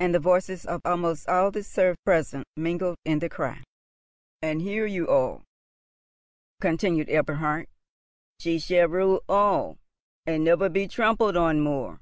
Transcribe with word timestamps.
And 0.00 0.14
the 0.14 0.18
voices 0.18 0.64
of 0.64 0.80
almost 0.86 1.28
all 1.28 1.50
the 1.50 1.62
serfs 1.62 2.00
present 2.06 2.46
mingled 2.56 2.96
in 3.04 3.18
the 3.18 3.28
cry. 3.28 3.62
"And 4.40 4.62
hear 4.62 4.86
you 4.86 5.08
all," 5.08 5.42
continued 6.62 7.10
Eberhard, 7.10 7.66
"she 8.40 8.58
shall 8.58 8.88
rule 8.88 9.22
all, 9.28 9.76
and 10.24 10.42
never 10.42 10.70
be 10.70 10.88
trampled 10.88 11.36
on 11.36 11.60
more. 11.60 12.00